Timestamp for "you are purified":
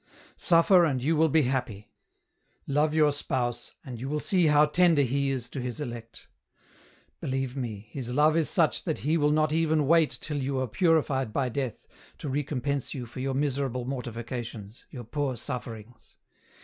10.37-11.31